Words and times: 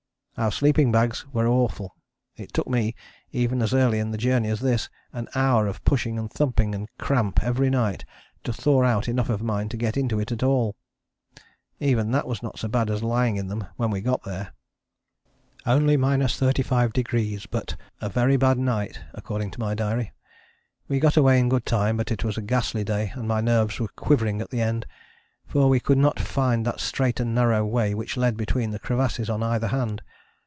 Our 0.37 0.51
sleeping 0.51 0.91
bags 0.91 1.23
were 1.31 1.47
awful. 1.47 1.95
It 2.35 2.51
took 2.51 2.67
me, 2.67 2.95
even 3.31 3.61
as 3.61 3.75
early 3.75 3.99
in 3.99 4.09
the 4.09 4.17
journey 4.17 4.49
as 4.49 4.59
this, 4.61 4.89
an 5.13 5.27
hour 5.35 5.67
of 5.67 5.83
pushing 5.83 6.17
and 6.17 6.31
thumping 6.31 6.73
and 6.73 6.87
cramp 6.97 7.43
every 7.43 7.69
night 7.69 8.05
to 8.45 8.51
thaw 8.53 8.81
out 8.83 9.07
enough 9.07 9.29
of 9.29 9.43
mine 9.43 9.69
to 9.69 9.77
get 9.77 9.97
into 9.97 10.19
it 10.19 10.31
at 10.31 10.41
all. 10.41 10.75
Even 11.79 12.09
that 12.11 12.25
was 12.25 12.41
not 12.41 12.57
so 12.57 12.67
bad 12.67 12.89
as 12.89 13.03
lying 13.03 13.35
in 13.35 13.49
them 13.49 13.67
when 13.75 13.91
we 13.91 14.01
got 14.01 14.23
there. 14.23 14.53
Only 15.67 15.95
35° 15.95 17.45
but 17.51 17.75
"a 17.99 18.09
very 18.09 18.37
bad 18.37 18.57
night" 18.57 18.99
according 19.13 19.51
to 19.51 19.59
my 19.59 19.75
diary. 19.75 20.11
We 20.87 20.99
got 20.99 21.17
away 21.17 21.39
in 21.39 21.49
good 21.49 21.67
time, 21.67 21.97
but 21.97 22.09
it 22.11 22.23
was 22.23 22.37
a 22.37 22.41
ghastly 22.41 22.83
day 22.85 23.11
and 23.13 23.27
my 23.27 23.41
nerves 23.41 23.79
were 23.79 23.89
quivering 23.89 24.41
at 24.41 24.49
the 24.49 24.61
end, 24.61 24.87
for 25.45 25.69
we 25.69 25.79
could 25.79 25.99
not 25.99 26.19
find 26.19 26.65
that 26.65 26.79
straight 26.79 27.19
and 27.19 27.35
narrow 27.35 27.63
way 27.63 27.93
which 27.93 28.17
led 28.17 28.37
between 28.37 28.71
the 28.71 28.79
crevasses 28.79 29.29
on 29.29 29.43
either 29.43 29.67
hand. 29.67 30.01